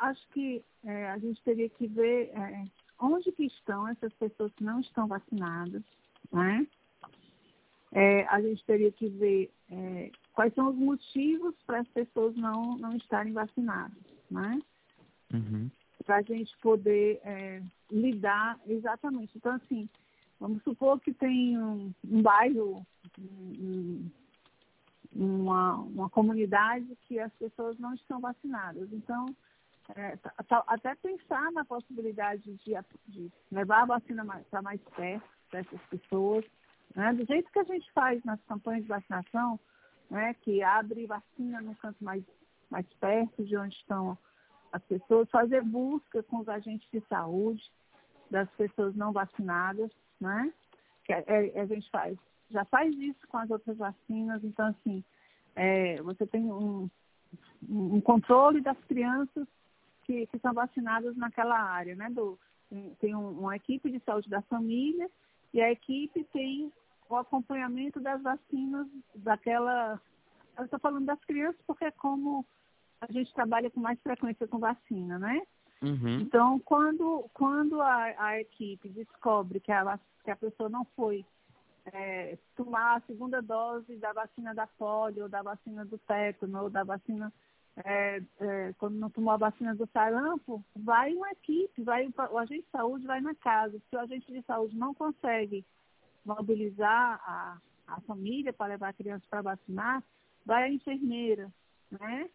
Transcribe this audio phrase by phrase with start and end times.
[0.00, 2.64] Acho que é, a gente teria que ver é,
[2.98, 5.82] onde que estão essas pessoas que não estão vacinadas,
[6.32, 6.66] né?
[7.92, 12.76] É, a gente teria que ver é, quais são os motivos para as pessoas não,
[12.76, 13.98] não estarem vacinadas,
[14.30, 14.60] né?
[15.32, 15.70] Uhum.
[16.04, 19.36] Para a gente poder é, lidar exatamente.
[19.36, 19.88] Então, assim,
[20.38, 22.86] vamos supor que tem um, um bairro,
[23.18, 24.08] um,
[25.14, 28.88] uma, uma comunidade que as pessoas não estão vacinadas.
[28.92, 29.34] Então,
[29.96, 32.74] é, tá, tá, até pensar na possibilidade de,
[33.08, 36.44] de levar a vacina para mais perto dessas pessoas,
[36.94, 37.12] né?
[37.12, 39.58] do jeito que a gente faz nas campanhas de vacinação,
[40.10, 40.34] né?
[40.42, 42.24] que abre vacina no canto mais,
[42.70, 44.16] mais perto de onde estão
[44.72, 47.62] as pessoas, fazer busca com os agentes de saúde
[48.30, 50.52] das pessoas não vacinadas, né?
[51.04, 52.16] que a, é, é, a gente faz,
[52.50, 55.02] já faz isso com as outras vacinas, então assim,
[55.56, 56.88] é, você tem um,
[57.68, 59.46] um controle das crianças
[60.10, 62.10] que, que são vacinadas naquela área, né?
[62.10, 62.36] Do,
[62.98, 65.08] tem, um, uma equipe de saúde da família
[65.54, 66.72] e a equipe tem
[67.08, 70.00] o acompanhamento das vacinas daquela.
[70.58, 72.44] Eu estou falando das crianças porque é como
[73.00, 75.42] a gente trabalha com mais frequência com vacina, né?
[75.80, 76.20] Uhum.
[76.20, 81.24] Então, quando, quando a, a, equipe descobre que a, que a pessoa não foi
[81.86, 86.68] é, tomar a segunda dose da vacina da polio, ou da vacina do tétano, ou
[86.68, 87.32] da vacina
[87.76, 92.64] é, é, quando não tomou a vacina do sarampo, vai uma equipe, vai o agente
[92.64, 93.80] de saúde vai na casa.
[93.88, 95.64] Se o agente de saúde não consegue
[96.24, 100.02] mobilizar a, a família para levar a criança para vacinar,
[100.44, 101.50] vai a enfermeira,
[101.90, 102.28] né?